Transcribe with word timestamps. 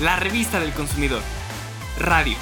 la 0.00 0.16
revista 0.16 0.58
del 0.60 0.72
consumidor. 0.72 1.22
Radio. 1.98 2.36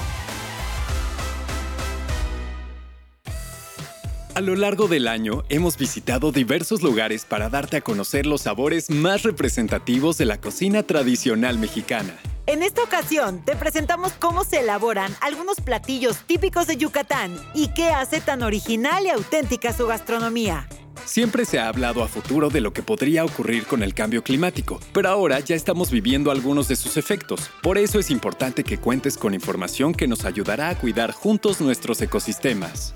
A 4.36 4.40
lo 4.40 4.54
largo 4.54 4.86
del 4.86 5.08
año 5.08 5.42
hemos 5.48 5.76
visitado 5.76 6.30
diversos 6.30 6.82
lugares 6.82 7.24
para 7.24 7.48
darte 7.48 7.78
a 7.78 7.80
conocer 7.80 8.26
los 8.26 8.42
sabores 8.42 8.90
más 8.90 9.24
representativos 9.24 10.16
de 10.16 10.26
la 10.26 10.40
cocina 10.40 10.84
tradicional 10.84 11.58
mexicana. 11.58 12.14
En 12.46 12.62
esta 12.62 12.84
ocasión 12.84 13.44
te 13.44 13.56
presentamos 13.56 14.12
cómo 14.12 14.44
se 14.44 14.60
elaboran 14.60 15.12
algunos 15.20 15.60
platillos 15.60 16.18
típicos 16.26 16.68
de 16.68 16.76
Yucatán 16.76 17.36
y 17.52 17.74
qué 17.74 17.90
hace 17.90 18.20
tan 18.20 18.44
original 18.44 19.04
y 19.04 19.10
auténtica 19.10 19.72
su 19.72 19.88
gastronomía. 19.88 20.68
Siempre 21.04 21.44
se 21.44 21.58
ha 21.58 21.68
hablado 21.68 22.02
a 22.02 22.08
futuro 22.08 22.50
de 22.50 22.60
lo 22.60 22.72
que 22.72 22.82
podría 22.82 23.24
ocurrir 23.24 23.66
con 23.66 23.82
el 23.82 23.94
cambio 23.94 24.22
climático, 24.22 24.80
pero 24.92 25.08
ahora 25.08 25.40
ya 25.40 25.54
estamos 25.56 25.90
viviendo 25.90 26.30
algunos 26.30 26.68
de 26.68 26.76
sus 26.76 26.96
efectos. 26.96 27.50
Por 27.62 27.78
eso 27.78 27.98
es 27.98 28.10
importante 28.10 28.64
que 28.64 28.78
cuentes 28.78 29.16
con 29.16 29.34
información 29.34 29.94
que 29.94 30.06
nos 30.06 30.24
ayudará 30.24 30.68
a 30.68 30.78
cuidar 30.78 31.12
juntos 31.12 31.60
nuestros 31.60 32.00
ecosistemas. 32.02 32.94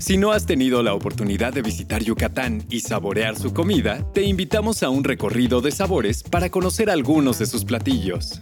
Si 0.00 0.16
no 0.16 0.32
has 0.32 0.46
tenido 0.46 0.82
la 0.82 0.94
oportunidad 0.94 1.52
de 1.52 1.60
visitar 1.60 2.02
Yucatán 2.02 2.64
y 2.70 2.80
saborear 2.80 3.36
su 3.36 3.52
comida, 3.52 4.02
te 4.14 4.22
invitamos 4.22 4.82
a 4.82 4.88
un 4.88 5.04
recorrido 5.04 5.60
de 5.60 5.72
sabores 5.72 6.22
para 6.22 6.48
conocer 6.48 6.88
algunos 6.88 7.38
de 7.38 7.44
sus 7.44 7.66
platillos. 7.66 8.40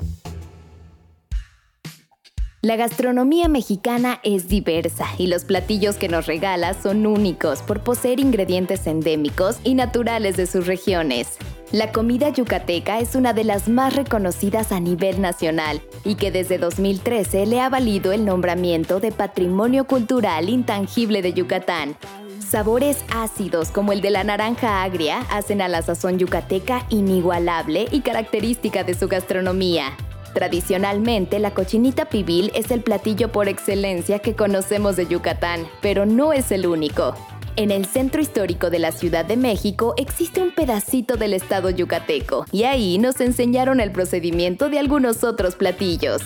La 2.60 2.74
gastronomía 2.74 3.46
mexicana 3.46 4.18
es 4.24 4.48
diversa 4.48 5.06
y 5.16 5.28
los 5.28 5.44
platillos 5.44 5.94
que 5.94 6.08
nos 6.08 6.26
regala 6.26 6.74
son 6.74 7.06
únicos 7.06 7.62
por 7.62 7.84
poseer 7.84 8.18
ingredientes 8.18 8.88
endémicos 8.88 9.60
y 9.62 9.76
naturales 9.76 10.36
de 10.36 10.48
sus 10.48 10.66
regiones. 10.66 11.38
La 11.70 11.92
comida 11.92 12.30
yucateca 12.30 12.98
es 12.98 13.14
una 13.14 13.32
de 13.32 13.44
las 13.44 13.68
más 13.68 13.94
reconocidas 13.94 14.72
a 14.72 14.80
nivel 14.80 15.20
nacional 15.20 15.80
y 16.04 16.16
que 16.16 16.32
desde 16.32 16.58
2013 16.58 17.46
le 17.46 17.60
ha 17.60 17.68
valido 17.68 18.10
el 18.10 18.24
nombramiento 18.24 18.98
de 18.98 19.12
Patrimonio 19.12 19.84
Cultural 19.84 20.48
Intangible 20.48 21.22
de 21.22 21.34
Yucatán. 21.34 21.96
Sabores 22.44 23.04
ácidos 23.14 23.70
como 23.70 23.92
el 23.92 24.00
de 24.00 24.10
la 24.10 24.24
naranja 24.24 24.82
agria 24.82 25.20
hacen 25.30 25.62
a 25.62 25.68
la 25.68 25.82
sazón 25.82 26.18
yucateca 26.18 26.86
inigualable 26.88 27.86
y 27.92 28.00
característica 28.00 28.82
de 28.82 28.94
su 28.94 29.06
gastronomía. 29.06 29.96
Tradicionalmente, 30.34 31.38
la 31.38 31.52
cochinita 31.52 32.06
pibil 32.06 32.52
es 32.54 32.70
el 32.70 32.82
platillo 32.82 33.32
por 33.32 33.48
excelencia 33.48 34.18
que 34.18 34.36
conocemos 34.36 34.96
de 34.96 35.06
Yucatán, 35.06 35.66
pero 35.80 36.06
no 36.06 36.32
es 36.32 36.52
el 36.52 36.66
único. 36.66 37.14
En 37.56 37.72
el 37.72 37.86
centro 37.86 38.20
histórico 38.20 38.70
de 38.70 38.78
la 38.78 38.92
Ciudad 38.92 39.24
de 39.24 39.36
México 39.36 39.94
existe 39.96 40.40
un 40.40 40.54
pedacito 40.54 41.16
del 41.16 41.34
estado 41.34 41.70
yucateco 41.70 42.44
y 42.52 42.62
ahí 42.62 42.98
nos 42.98 43.20
enseñaron 43.20 43.80
el 43.80 43.90
procedimiento 43.90 44.70
de 44.70 44.78
algunos 44.78 45.24
otros 45.24 45.56
platillos. 45.56 46.22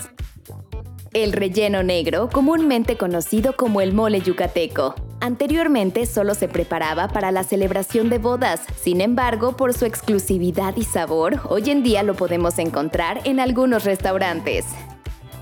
El 1.14 1.32
relleno 1.32 1.82
negro, 1.82 2.28
comúnmente 2.30 2.96
conocido 2.96 3.54
como 3.56 3.80
el 3.80 3.94
mole 3.94 4.20
yucateco. 4.20 4.94
Anteriormente 5.22 6.04
solo 6.06 6.34
se 6.34 6.48
preparaba 6.48 7.06
para 7.06 7.30
la 7.30 7.44
celebración 7.44 8.10
de 8.10 8.18
bodas, 8.18 8.60
sin 8.74 9.00
embargo, 9.00 9.56
por 9.56 9.72
su 9.72 9.84
exclusividad 9.84 10.76
y 10.76 10.82
sabor, 10.82 11.40
hoy 11.48 11.70
en 11.70 11.84
día 11.84 12.02
lo 12.02 12.14
podemos 12.14 12.58
encontrar 12.58 13.20
en 13.22 13.38
algunos 13.38 13.84
restaurantes. 13.84 14.64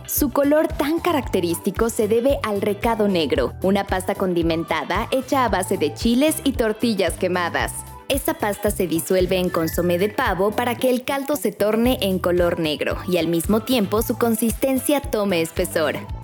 Su 0.06 0.32
color 0.32 0.68
tan 0.68 1.00
característico 1.00 1.88
se 1.88 2.08
debe 2.08 2.38
al 2.42 2.60
recado 2.60 3.08
negro, 3.08 3.54
una 3.62 3.86
pasta 3.86 4.14
condimentada 4.14 5.08
hecha 5.12 5.46
a 5.46 5.48
base 5.48 5.78
de 5.78 5.94
chiles 5.94 6.36
y 6.44 6.52
tortillas 6.52 7.14
quemadas. 7.14 7.72
Esa 8.10 8.34
pasta 8.34 8.70
se 8.70 8.86
disuelve 8.86 9.38
en 9.38 9.48
consomé 9.48 9.96
de 9.96 10.10
pavo 10.10 10.50
para 10.50 10.74
que 10.74 10.90
el 10.90 11.04
caldo 11.04 11.36
se 11.36 11.52
torne 11.52 11.96
en 12.02 12.18
color 12.18 12.60
negro 12.60 12.98
y 13.08 13.16
al 13.16 13.28
mismo 13.28 13.60
tiempo 13.60 14.02
su 14.02 14.18
consistencia 14.18 15.00
tome 15.00 15.40
espesor. 15.40 16.19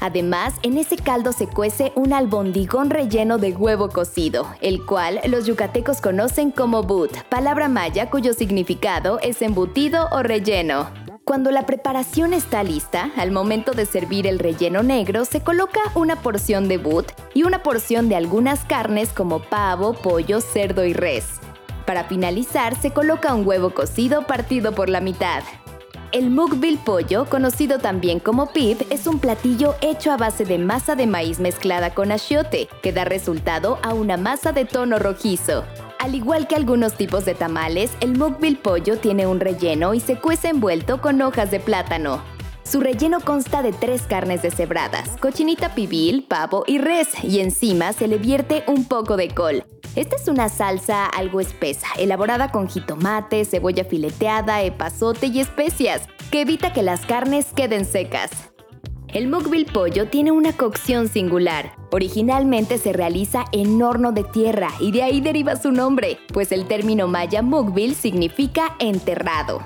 Además, 0.00 0.54
en 0.62 0.78
ese 0.78 0.96
caldo 0.96 1.32
se 1.32 1.46
cuece 1.46 1.92
un 1.94 2.14
albondigón 2.14 2.88
relleno 2.88 3.36
de 3.36 3.52
huevo 3.52 3.90
cocido, 3.90 4.46
el 4.62 4.84
cual 4.86 5.20
los 5.28 5.46
yucatecos 5.46 6.00
conocen 6.00 6.50
como 6.50 6.82
but, 6.82 7.12
palabra 7.28 7.68
maya 7.68 8.08
cuyo 8.08 8.32
significado 8.32 9.18
es 9.20 9.42
embutido 9.42 10.08
o 10.10 10.22
relleno. 10.22 10.88
Cuando 11.24 11.50
la 11.50 11.66
preparación 11.66 12.32
está 12.32 12.64
lista, 12.64 13.10
al 13.16 13.30
momento 13.30 13.72
de 13.72 13.86
servir 13.86 14.26
el 14.26 14.38
relleno 14.38 14.82
negro 14.82 15.24
se 15.24 15.42
coloca 15.42 15.80
una 15.94 16.16
porción 16.16 16.66
de 16.66 16.78
but 16.78 17.12
y 17.34 17.42
una 17.44 17.62
porción 17.62 18.08
de 18.08 18.16
algunas 18.16 18.64
carnes 18.64 19.10
como 19.10 19.40
pavo, 19.40 19.92
pollo, 19.92 20.40
cerdo 20.40 20.84
y 20.84 20.94
res. 20.94 21.26
Para 21.86 22.04
finalizar 22.04 22.74
se 22.74 22.92
coloca 22.92 23.34
un 23.34 23.46
huevo 23.46 23.70
cocido 23.70 24.26
partido 24.26 24.72
por 24.72 24.88
la 24.88 25.00
mitad. 25.00 25.42
El 26.12 26.30
mukbil 26.30 26.76
pollo, 26.78 27.24
conocido 27.26 27.78
también 27.78 28.18
como 28.18 28.52
pip, 28.52 28.82
es 28.90 29.06
un 29.06 29.20
platillo 29.20 29.76
hecho 29.80 30.10
a 30.10 30.16
base 30.16 30.44
de 30.44 30.58
masa 30.58 30.96
de 30.96 31.06
maíz 31.06 31.38
mezclada 31.38 31.94
con 31.94 32.10
achiote, 32.10 32.68
que 32.82 32.92
da 32.92 33.04
resultado 33.04 33.78
a 33.84 33.94
una 33.94 34.16
masa 34.16 34.50
de 34.50 34.64
tono 34.64 34.98
rojizo. 34.98 35.64
Al 36.00 36.16
igual 36.16 36.48
que 36.48 36.56
algunos 36.56 36.94
tipos 36.94 37.24
de 37.24 37.34
tamales, 37.34 37.92
el 38.00 38.18
mukbil 38.18 38.58
pollo 38.58 38.98
tiene 38.98 39.28
un 39.28 39.38
relleno 39.38 39.94
y 39.94 40.00
se 40.00 40.16
cuece 40.16 40.48
envuelto 40.48 41.00
con 41.00 41.22
hojas 41.22 41.52
de 41.52 41.60
plátano. 41.60 42.20
Su 42.64 42.80
relleno 42.80 43.20
consta 43.20 43.62
de 43.62 43.72
tres 43.72 44.02
carnes 44.02 44.42
deshebradas, 44.42 45.10
cochinita 45.20 45.76
pibil, 45.76 46.24
pavo 46.24 46.64
y 46.66 46.78
res, 46.78 47.08
y 47.22 47.38
encima 47.38 47.92
se 47.92 48.08
le 48.08 48.18
vierte 48.18 48.64
un 48.66 48.84
poco 48.84 49.16
de 49.16 49.28
col. 49.28 49.64
Esta 49.96 50.16
es 50.16 50.28
una 50.28 50.48
salsa 50.48 51.06
algo 51.06 51.40
espesa, 51.40 51.88
elaborada 51.98 52.52
con 52.52 52.68
jitomate, 52.68 53.44
cebolla 53.44 53.84
fileteada, 53.84 54.62
epazote 54.62 55.26
y 55.26 55.40
especias, 55.40 56.02
que 56.30 56.42
evita 56.42 56.72
que 56.72 56.82
las 56.82 57.04
carnes 57.06 57.46
queden 57.54 57.84
secas. 57.84 58.30
El 59.12 59.26
mukbil 59.26 59.66
pollo 59.66 60.06
tiene 60.06 60.30
una 60.30 60.52
cocción 60.52 61.08
singular. 61.08 61.72
Originalmente 61.90 62.78
se 62.78 62.92
realiza 62.92 63.44
en 63.50 63.82
horno 63.82 64.12
de 64.12 64.22
tierra 64.22 64.68
y 64.78 64.92
de 64.92 65.02
ahí 65.02 65.20
deriva 65.20 65.56
su 65.56 65.72
nombre, 65.72 66.18
pues 66.32 66.52
el 66.52 66.66
término 66.66 67.08
maya 67.08 67.42
mukbil 67.42 67.96
significa 67.96 68.76
enterrado. 68.78 69.60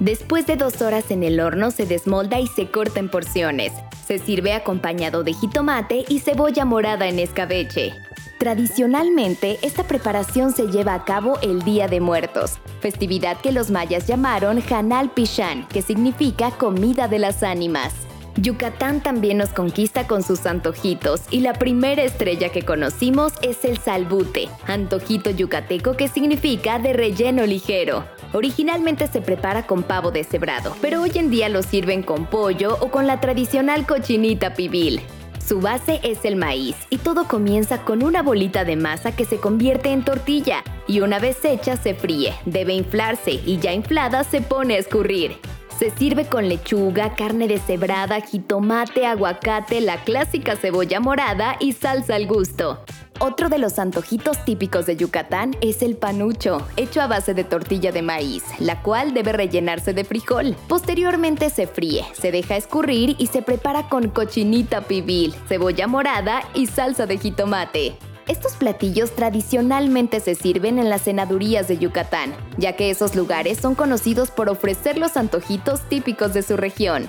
Después 0.00 0.46
de 0.46 0.56
dos 0.56 0.82
horas 0.82 1.10
en 1.10 1.22
el 1.22 1.40
horno 1.40 1.70
se 1.70 1.86
desmolda 1.86 2.38
y 2.38 2.46
se 2.48 2.70
corta 2.70 3.00
en 3.00 3.08
porciones. 3.08 3.72
Se 4.06 4.18
sirve 4.18 4.52
acompañado 4.52 5.24
de 5.24 5.32
jitomate 5.32 6.04
y 6.08 6.20
cebolla 6.20 6.64
morada 6.64 7.08
en 7.08 7.18
escabeche. 7.18 7.92
Tradicionalmente, 8.38 9.58
esta 9.62 9.82
preparación 9.84 10.52
se 10.52 10.68
lleva 10.68 10.94
a 10.94 11.04
cabo 11.04 11.38
el 11.42 11.62
Día 11.62 11.88
de 11.88 12.00
Muertos, 12.00 12.58
festividad 12.80 13.40
que 13.40 13.50
los 13.50 13.70
mayas 13.70 14.06
llamaron 14.06 14.62
Hanal 14.70 15.10
Pishan, 15.10 15.66
que 15.68 15.82
significa 15.82 16.52
comida 16.52 17.08
de 17.08 17.18
las 17.18 17.42
ánimas. 17.42 17.94
Yucatán 18.38 19.00
también 19.02 19.38
nos 19.38 19.50
conquista 19.50 20.06
con 20.06 20.22
sus 20.22 20.44
antojitos 20.44 21.22
y 21.30 21.40
la 21.40 21.54
primera 21.54 22.02
estrella 22.02 22.50
que 22.50 22.62
conocimos 22.62 23.32
es 23.40 23.64
el 23.64 23.78
salbute, 23.78 24.48
antojito 24.66 25.30
yucateco 25.30 25.96
que 25.96 26.08
significa 26.08 26.78
de 26.78 26.92
relleno 26.92 27.46
ligero. 27.46 28.04
Originalmente 28.34 29.06
se 29.06 29.22
prepara 29.22 29.66
con 29.66 29.82
pavo 29.82 30.10
deshebrado, 30.10 30.76
pero 30.82 31.00
hoy 31.00 31.12
en 31.14 31.30
día 31.30 31.48
lo 31.48 31.62
sirven 31.62 32.02
con 32.02 32.26
pollo 32.26 32.76
o 32.80 32.90
con 32.90 33.06
la 33.06 33.20
tradicional 33.20 33.86
cochinita 33.86 34.52
pibil. 34.52 35.00
Su 35.42 35.60
base 35.60 36.00
es 36.02 36.24
el 36.24 36.36
maíz 36.36 36.76
y 36.90 36.98
todo 36.98 37.28
comienza 37.28 37.84
con 37.84 38.02
una 38.02 38.22
bolita 38.22 38.64
de 38.64 38.76
masa 38.76 39.12
que 39.16 39.24
se 39.24 39.38
convierte 39.38 39.92
en 39.92 40.04
tortilla 40.04 40.62
y 40.86 41.00
una 41.00 41.18
vez 41.20 41.42
hecha 41.44 41.76
se 41.76 41.94
fríe, 41.94 42.34
debe 42.44 42.74
inflarse 42.74 43.40
y 43.46 43.58
ya 43.58 43.72
inflada 43.72 44.24
se 44.24 44.42
pone 44.42 44.74
a 44.74 44.78
escurrir. 44.78 45.36
Se 45.78 45.90
sirve 45.90 46.26
con 46.26 46.48
lechuga, 46.48 47.14
carne 47.14 47.48
deshebrada, 47.48 48.22
jitomate, 48.22 49.04
aguacate, 49.04 49.82
la 49.82 50.02
clásica 50.04 50.56
cebolla 50.56 51.00
morada 51.00 51.56
y 51.60 51.72
salsa 51.72 52.14
al 52.14 52.26
gusto. 52.26 52.82
Otro 53.18 53.50
de 53.50 53.58
los 53.58 53.78
antojitos 53.78 54.42
típicos 54.44 54.86
de 54.86 54.96
Yucatán 54.96 55.54
es 55.60 55.82
el 55.82 55.96
panucho, 55.96 56.66
hecho 56.76 57.02
a 57.02 57.06
base 57.06 57.34
de 57.34 57.44
tortilla 57.44 57.92
de 57.92 58.02
maíz, 58.02 58.42
la 58.58 58.82
cual 58.82 59.12
debe 59.12 59.32
rellenarse 59.32 59.92
de 59.92 60.04
frijol. 60.04 60.56
Posteriormente 60.66 61.50
se 61.50 61.66
fríe, 61.66 62.04
se 62.14 62.30
deja 62.30 62.56
escurrir 62.56 63.14
y 63.18 63.26
se 63.26 63.42
prepara 63.42 63.88
con 63.90 64.08
cochinita 64.08 64.82
pibil, 64.82 65.34
cebolla 65.46 65.86
morada 65.86 66.42
y 66.54 66.66
salsa 66.66 67.06
de 67.06 67.18
jitomate. 67.18 67.96
Estos 68.28 68.54
platillos 68.54 69.14
tradicionalmente 69.14 70.18
se 70.18 70.34
sirven 70.34 70.80
en 70.80 70.90
las 70.90 71.02
cenadurías 71.02 71.68
de 71.68 71.78
Yucatán, 71.78 72.34
ya 72.56 72.74
que 72.74 72.90
esos 72.90 73.14
lugares 73.14 73.58
son 73.58 73.76
conocidos 73.76 74.32
por 74.32 74.48
ofrecer 74.48 74.98
los 74.98 75.16
antojitos 75.16 75.88
típicos 75.88 76.34
de 76.34 76.42
su 76.42 76.56
región. 76.56 77.08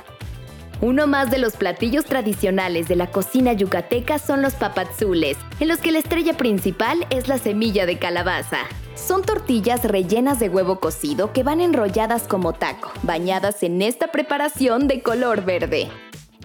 Uno 0.80 1.08
más 1.08 1.32
de 1.32 1.40
los 1.40 1.56
platillos 1.56 2.06
tradicionales 2.06 2.88
de 2.88 2.96
la 2.96 3.08
cocina 3.10 3.54
yucateca 3.54 4.20
son 4.20 4.44
los 4.44 4.54
papazules, 4.54 5.38
en 5.60 5.70
los 5.70 5.80
que 5.80 5.92
la 5.92 5.98
estrella 5.98 6.38
principal 6.38 7.08
es 7.10 7.28
la 7.28 7.40
semilla 7.40 7.88
de 7.88 7.98
calabaza. 7.98 8.60
Son 8.94 9.24
tortillas 9.24 9.84
rellenas 9.86 10.38
de 10.40 10.50
huevo 10.50 10.80
cocido 10.80 11.34
que 11.34 11.42
van 11.42 11.62
enrolladas 11.62 12.28
como 12.28 12.54
taco, 12.54 12.92
bañadas 13.02 13.64
en 13.64 13.82
esta 13.82 14.12
preparación 14.12 14.88
de 14.88 15.02
color 15.02 15.44
verde. 15.44 15.90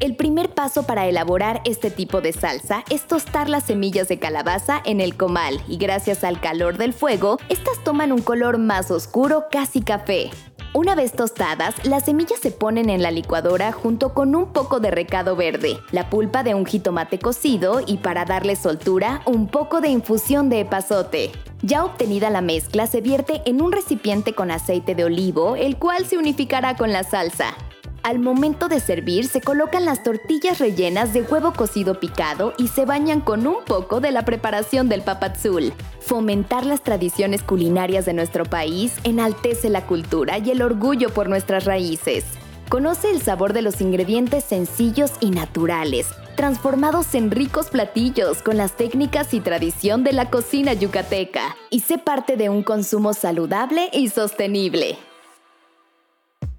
El 0.00 0.16
primer 0.16 0.50
paso 0.50 0.82
para 0.84 1.06
elaborar 1.06 1.60
este 1.64 1.90
tipo 1.90 2.20
de 2.20 2.32
salsa 2.32 2.84
es 2.90 3.06
tostar 3.06 3.48
las 3.48 3.64
semillas 3.64 4.08
de 4.08 4.18
calabaza 4.18 4.80
en 4.84 5.00
el 5.00 5.16
comal 5.16 5.62
y 5.68 5.76
gracias 5.76 6.24
al 6.24 6.40
calor 6.40 6.76
del 6.76 6.92
fuego, 6.92 7.38
estas 7.48 7.82
toman 7.84 8.12
un 8.12 8.22
color 8.22 8.58
más 8.58 8.90
oscuro, 8.90 9.44
casi 9.50 9.82
café. 9.82 10.30
Una 10.74 10.94
vez 10.94 11.12
tostadas, 11.12 11.74
las 11.84 12.06
semillas 12.06 12.40
se 12.40 12.50
ponen 12.50 12.88
en 12.88 13.02
la 13.02 13.10
licuadora 13.10 13.72
junto 13.72 14.14
con 14.14 14.34
un 14.34 14.54
poco 14.54 14.80
de 14.80 14.90
recado 14.90 15.36
verde, 15.36 15.78
la 15.90 16.08
pulpa 16.08 16.42
de 16.42 16.54
un 16.54 16.64
jitomate 16.64 17.18
cocido 17.18 17.80
y 17.86 17.98
para 17.98 18.24
darle 18.24 18.56
soltura, 18.56 19.20
un 19.26 19.48
poco 19.48 19.82
de 19.82 19.90
infusión 19.90 20.48
de 20.48 20.60
epazote. 20.60 21.30
Ya 21.60 21.84
obtenida 21.84 22.30
la 22.30 22.40
mezcla, 22.40 22.86
se 22.86 23.02
vierte 23.02 23.42
en 23.44 23.60
un 23.60 23.70
recipiente 23.70 24.32
con 24.32 24.50
aceite 24.50 24.94
de 24.94 25.04
olivo, 25.04 25.56
el 25.56 25.76
cual 25.76 26.06
se 26.06 26.16
unificará 26.16 26.74
con 26.74 26.90
la 26.90 27.04
salsa. 27.04 27.54
Al 28.02 28.18
momento 28.18 28.66
de 28.66 28.80
servir 28.80 29.28
se 29.28 29.40
colocan 29.40 29.84
las 29.84 30.02
tortillas 30.02 30.58
rellenas 30.58 31.12
de 31.12 31.22
huevo 31.22 31.52
cocido 31.52 32.00
picado 32.00 32.52
y 32.58 32.66
se 32.66 32.84
bañan 32.84 33.20
con 33.20 33.46
un 33.46 33.64
poco 33.64 34.00
de 34.00 34.10
la 34.10 34.24
preparación 34.24 34.88
del 34.88 35.02
papadzul. 35.02 35.72
Fomentar 36.00 36.66
las 36.66 36.82
tradiciones 36.82 37.44
culinarias 37.44 38.04
de 38.04 38.12
nuestro 38.12 38.44
país 38.44 38.92
enaltece 39.04 39.70
la 39.70 39.86
cultura 39.86 40.38
y 40.38 40.50
el 40.50 40.62
orgullo 40.62 41.10
por 41.10 41.28
nuestras 41.28 41.64
raíces. 41.64 42.24
Conoce 42.68 43.08
el 43.08 43.22
sabor 43.22 43.52
de 43.52 43.62
los 43.62 43.80
ingredientes 43.80 44.42
sencillos 44.42 45.12
y 45.20 45.30
naturales, 45.30 46.08
transformados 46.34 47.14
en 47.14 47.30
ricos 47.30 47.68
platillos 47.68 48.42
con 48.42 48.56
las 48.56 48.76
técnicas 48.76 49.32
y 49.32 49.38
tradición 49.38 50.02
de 50.02 50.12
la 50.12 50.28
cocina 50.28 50.72
yucateca, 50.72 51.56
y 51.70 51.80
sé 51.80 51.98
parte 51.98 52.36
de 52.36 52.48
un 52.48 52.64
consumo 52.64 53.14
saludable 53.14 53.90
y 53.92 54.08
sostenible. 54.08 54.98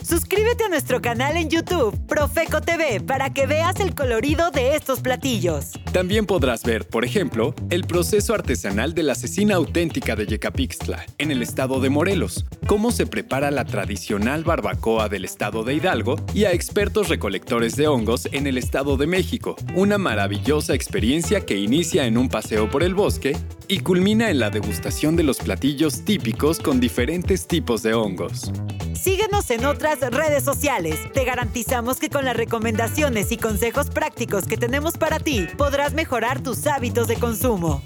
Suscríbete 0.04 0.66
a 0.66 0.68
nuestro 0.68 1.02
canal 1.02 1.38
en 1.38 1.50
YouTube, 1.50 1.98
Profeco 2.08 2.60
TV, 2.60 3.00
para 3.00 3.34
que 3.34 3.48
veas 3.48 3.80
el 3.80 3.96
colorido 3.96 4.52
de 4.52 4.76
estos 4.76 5.00
platillos. 5.00 5.72
También 5.94 6.26
podrás 6.26 6.64
ver, 6.64 6.86
por 6.86 7.06
ejemplo, 7.06 7.56
el 7.70 7.86
proceso 7.86 8.34
artesanal 8.34 8.94
de 8.94 9.04
la 9.04 9.16
cecina 9.16 9.56
auténtica 9.56 10.18
de 10.18 10.26
Yecapixtla, 10.26 11.06
en 11.20 11.32
el 11.32 11.42
estado 11.42 11.80
de 11.80 11.90
Morelos, 11.90 12.46
cómo 12.68 12.92
se 12.92 13.06
prepara 13.06 13.50
la 13.50 13.64
tradicional 13.64 14.44
barbacoa 14.44 15.08
del 15.08 15.24
estado 15.24 15.64
de 15.64 15.76
Hidalgo 15.76 16.18
y 16.34 16.44
a 16.44 16.52
expertos 16.52 17.08
recolectores 17.08 17.78
de 17.78 17.88
hongos 17.88 18.28
en 18.34 18.46
el 18.46 18.58
estado 18.58 18.98
de 18.98 19.08
México, 19.08 19.56
una 19.74 19.98
maravillosa 19.98 20.74
experiencia 20.74 21.46
que 21.46 21.58
inicia 21.58 22.06
en 22.08 22.18
un 22.18 22.28
paseo 22.28 22.70
por 22.70 22.84
el 22.84 22.94
bosque 22.94 23.38
y 23.70 23.80
culmina 23.80 24.30
en 24.30 24.40
la 24.40 24.50
degustación 24.50 25.16
de 25.16 25.24
los 25.24 25.38
platillos 25.38 26.04
típicos 26.04 26.60
con 26.60 26.82
diferentes 26.82 27.48
tipos 27.48 27.84
de 27.84 27.94
hongos. 27.94 28.52
Síguenos 29.04 29.50
en 29.50 29.66
otras 29.66 29.93
redes 30.02 30.44
sociales. 30.44 31.00
Te 31.14 31.24
garantizamos 31.24 31.98
que 32.00 32.10
con 32.10 32.26
las 32.26 32.36
recomendaciones 32.36 33.32
y 33.32 33.38
consejos 33.38 33.90
prácticos 33.90 34.46
que 34.46 34.58
tenemos 34.58 34.98
para 34.98 35.20
ti, 35.20 35.48
podrás 35.58 35.94
mejorar 35.94 36.42
tus 36.42 36.66
hábitos 36.68 37.08
de 37.08 37.16
consumo. 37.16 37.82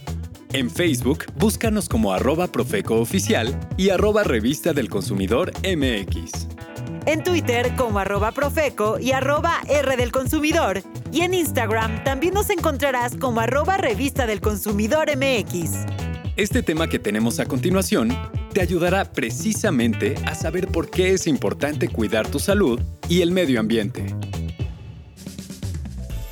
En 0.54 0.70
Facebook, 0.70 1.26
búscanos 1.36 1.90
como 1.90 2.14
arroba 2.14 2.48
Profeco 2.48 3.00
Oficial 3.00 3.60
y 3.76 3.90
arroba 3.90 4.24
Revista 4.24 4.74
del 4.74 4.90
Consumidor 4.90 5.52
MX. 5.64 6.48
En 7.06 7.24
Twitter 7.24 7.76
como 7.76 8.00
arroba 8.00 8.32
Profeco 8.32 9.00
y 9.00 9.12
arroba 9.12 9.62
R 9.68 9.98
del 9.98 10.12
Consumidor. 10.12 10.82
Y 11.12 11.22
en 11.22 11.34
Instagram 11.34 12.04
también 12.04 12.34
nos 12.34 12.50
encontrarás 12.50 13.16
como 13.16 13.42
arroba 13.42 13.78
Revista 13.78 14.26
del 14.26 14.42
Consumidor 14.42 15.10
MX. 15.16 15.86
Este 16.38 16.64
tema 16.64 16.88
que 16.88 17.00
tenemos 17.00 17.40
a 17.40 17.46
continuación 17.46 18.10
te 18.58 18.64
ayudará 18.64 19.06
precisamente 19.06 20.16
a 20.26 20.34
saber 20.34 20.68
por 20.68 20.90
qué 20.90 21.14
es 21.14 21.28
importante 21.28 21.90
cuidar 21.90 22.28
tu 22.28 22.40
salud 22.40 22.82
y 23.08 23.22
el 23.22 23.30
medio 23.30 23.60
ambiente. 23.60 24.08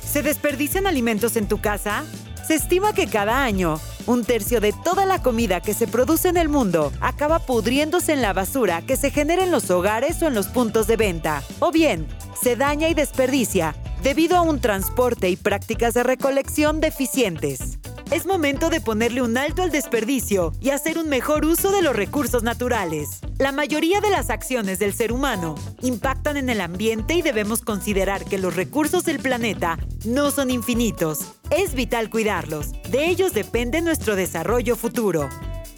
¿Se 0.04 0.24
desperdician 0.24 0.88
alimentos 0.88 1.36
en 1.36 1.46
tu 1.46 1.60
casa? 1.60 2.02
Se 2.44 2.56
estima 2.56 2.92
que 2.94 3.06
cada 3.06 3.44
año, 3.44 3.78
un 4.06 4.24
tercio 4.24 4.60
de 4.60 4.74
toda 4.82 5.06
la 5.06 5.22
comida 5.22 5.60
que 5.60 5.72
se 5.72 5.86
produce 5.86 6.26
en 6.26 6.36
el 6.36 6.48
mundo 6.48 6.92
acaba 7.00 7.38
pudriéndose 7.38 8.12
en 8.12 8.22
la 8.22 8.32
basura 8.32 8.82
que 8.82 8.96
se 8.96 9.12
genera 9.12 9.44
en 9.44 9.52
los 9.52 9.70
hogares 9.70 10.20
o 10.20 10.26
en 10.26 10.34
los 10.34 10.48
puntos 10.48 10.88
de 10.88 10.96
venta. 10.96 11.44
O 11.60 11.70
bien, 11.70 12.08
se 12.42 12.56
daña 12.56 12.88
y 12.88 12.94
desperdicia 12.94 13.76
debido 14.02 14.36
a 14.36 14.40
un 14.40 14.60
transporte 14.60 15.30
y 15.30 15.36
prácticas 15.36 15.94
de 15.94 16.02
recolección 16.02 16.80
deficientes. 16.80 17.78
Es 18.12 18.24
momento 18.24 18.70
de 18.70 18.80
ponerle 18.80 19.20
un 19.20 19.36
alto 19.36 19.62
al 19.62 19.72
desperdicio 19.72 20.52
y 20.60 20.70
hacer 20.70 20.96
un 20.96 21.08
mejor 21.08 21.44
uso 21.44 21.72
de 21.72 21.82
los 21.82 21.96
recursos 21.96 22.44
naturales. 22.44 23.18
La 23.36 23.50
mayoría 23.50 24.00
de 24.00 24.10
las 24.10 24.30
acciones 24.30 24.78
del 24.78 24.94
ser 24.94 25.10
humano 25.10 25.56
impactan 25.82 26.36
en 26.36 26.48
el 26.48 26.60
ambiente 26.60 27.14
y 27.14 27.22
debemos 27.22 27.62
considerar 27.62 28.24
que 28.24 28.38
los 28.38 28.54
recursos 28.54 29.04
del 29.04 29.18
planeta 29.18 29.76
no 30.04 30.30
son 30.30 30.52
infinitos. 30.52 31.32
Es 31.50 31.74
vital 31.74 32.08
cuidarlos. 32.08 32.70
De 32.92 33.08
ellos 33.08 33.34
depende 33.34 33.82
nuestro 33.82 34.14
desarrollo 34.14 34.76
futuro. 34.76 35.28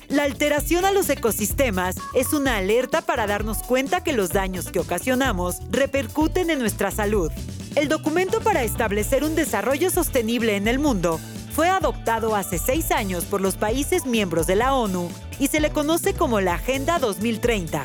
La 0.08 0.24
alteración 0.24 0.84
a 0.84 0.90
los 0.90 1.08
ecosistemas 1.08 1.96
es 2.14 2.34
una 2.34 2.58
alerta 2.58 3.00
para 3.00 3.26
darnos 3.26 3.62
cuenta 3.62 4.04
que 4.04 4.12
los 4.12 4.30
daños 4.30 4.70
que 4.70 4.80
ocasionamos 4.80 5.56
repercuten 5.70 6.50
en 6.50 6.58
nuestra 6.58 6.90
salud. 6.90 7.32
El 7.74 7.88
documento 7.88 8.40
para 8.40 8.64
establecer 8.64 9.24
un 9.24 9.34
desarrollo 9.34 9.88
sostenible 9.88 10.56
en 10.56 10.68
el 10.68 10.78
mundo 10.78 11.18
fue 11.58 11.68
adoptado 11.68 12.36
hace 12.36 12.56
seis 12.56 12.92
años 12.92 13.24
por 13.24 13.40
los 13.40 13.56
países 13.56 14.06
miembros 14.06 14.46
de 14.46 14.54
la 14.54 14.74
ONU 14.74 15.10
y 15.40 15.48
se 15.48 15.58
le 15.58 15.70
conoce 15.70 16.14
como 16.14 16.40
la 16.40 16.54
Agenda 16.54 17.00
2030. 17.00 17.84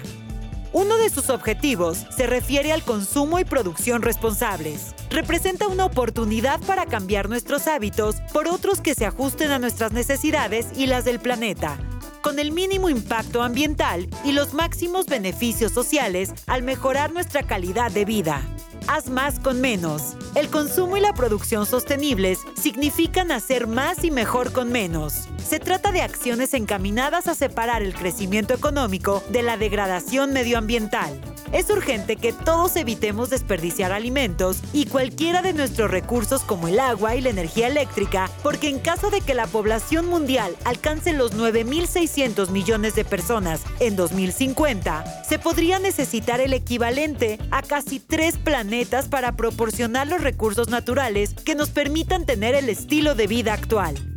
Uno 0.73 0.95
de 0.97 1.09
sus 1.09 1.31
objetivos 1.31 2.05
se 2.15 2.27
refiere 2.27 2.71
al 2.71 2.83
consumo 2.83 3.39
y 3.39 3.45
producción 3.45 4.03
responsables. 4.03 4.93
Representa 5.09 5.67
una 5.67 5.85
oportunidad 5.85 6.61
para 6.67 6.85
cambiar 6.85 7.29
nuestros 7.29 7.65
hábitos 7.65 8.17
por 8.31 8.47
otros 8.47 8.79
que 8.79 8.93
se 8.93 9.07
ajusten 9.07 9.49
a 9.49 9.57
nuestras 9.57 9.91
necesidades 9.91 10.67
y 10.75 10.85
las 10.85 11.03
del 11.03 11.19
planeta, 11.19 11.79
con 12.21 12.37
el 12.37 12.51
mínimo 12.51 12.89
impacto 12.89 13.41
ambiental 13.41 14.07
y 14.23 14.33
los 14.33 14.53
máximos 14.53 15.07
beneficios 15.07 15.71
sociales 15.71 16.31
al 16.45 16.61
mejorar 16.61 17.11
nuestra 17.11 17.41
calidad 17.41 17.89
de 17.89 18.05
vida. 18.05 18.52
Haz 18.87 19.09
más 19.09 19.39
con 19.39 19.61
menos. 19.61 20.15
El 20.35 20.49
consumo 20.49 20.97
y 20.97 20.99
la 21.01 21.13
producción 21.13 21.65
sostenibles 21.65 22.39
significan 22.55 23.31
hacer 23.31 23.67
más 23.67 24.03
y 24.03 24.11
mejor 24.11 24.51
con 24.51 24.71
menos. 24.71 25.27
Se 25.37 25.59
trata 25.59 25.91
de 25.91 26.01
acciones 26.01 26.53
encaminadas 26.53 27.27
a 27.27 27.35
separar 27.35 27.81
el 27.81 27.93
crecimiento 27.93 28.53
económico 28.53 29.23
de 29.29 29.41
la 29.43 29.57
degradación 29.57 30.33
medioambiental. 30.33 31.32
Es 31.53 31.69
urgente 31.69 32.15
que 32.15 32.33
todos 32.33 32.75
evitemos 32.77 33.29
desperdiciar 33.29 33.91
alimentos 33.91 34.57
y 34.73 34.87
cualquiera 34.87 35.43
de 35.43 35.53
nuestros 35.53 35.91
recursos 35.91 36.41
como 36.41 36.67
el 36.67 36.79
agua 36.79 37.15
y 37.15 37.21
la 37.21 37.29
energía 37.29 37.67
eléctrica, 37.67 38.27
porque 38.41 38.69
en 38.69 38.79
caso 38.79 39.11
de 39.11 39.21
que 39.21 39.35
la 39.35 39.45
población 39.45 40.07
mundial 40.07 40.55
alcance 40.65 41.13
los 41.13 41.37
9.600 41.37 42.49
millones 42.49 42.95
de 42.95 43.05
personas 43.05 43.61
en 43.79 43.95
2050, 43.95 45.23
se 45.23 45.37
podría 45.37 45.77
necesitar 45.77 46.41
el 46.41 46.53
equivalente 46.53 47.37
a 47.51 47.61
casi 47.61 47.99
tres 47.99 48.35
planetas 48.37 49.07
para 49.07 49.35
proporcionar 49.35 50.07
los 50.07 50.21
recursos 50.21 50.69
naturales 50.69 51.35
que 51.45 51.53
nos 51.53 51.69
permitan 51.69 52.25
tener 52.25 52.55
el 52.55 52.67
estilo 52.67 53.13
de 53.13 53.27
vida 53.27 53.53
actual. 53.53 54.12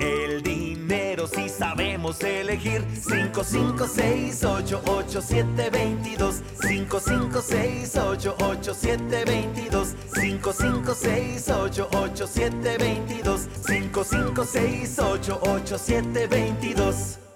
el 0.00 0.42
dinero 0.42 1.28
si 1.28 1.48
sabemos 1.48 2.20
elegir. 2.22 2.84
5, 3.00 3.44
5, 3.44 3.86
6, 3.86 4.44
8, 4.44 4.82
8, 4.86 5.22
7, 5.22 5.70
22. 5.70 6.42
5, 6.68 7.00
5, 7.00 7.40
6, 7.40 7.96
8, 7.96 8.34
8, 8.38 8.74
7, 8.74 9.24
22. 9.24 9.96
5, 10.14 10.52
5, 10.52 10.94
6, 10.94 11.50
8, 11.50 11.88
8, 11.90 12.26
7, 12.26 12.76
22. 12.76 13.48
5, 13.66 14.04
5, 14.04 14.44
6, 14.44 14.98
8, 14.98 15.38
8, 15.40 15.78
7, 15.78 16.28
22. 16.28 17.27